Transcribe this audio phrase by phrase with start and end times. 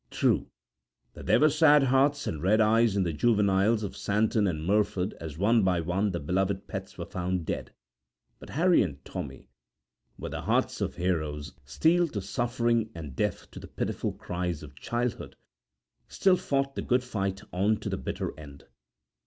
[0.09, 0.49] True
[1.13, 5.13] that there were sad hearts and red eyes in the juveniles of Santon and Merford
[5.21, 7.71] as one by one the beloved pets were found dead,
[8.39, 9.47] but Harry and Tommy,
[10.17, 14.73] with the hearts of heroes steeled to suffering and deaf to the pitiful cries of
[14.75, 15.35] childhood,
[16.07, 18.65] still fought the good fight on to the bitter end.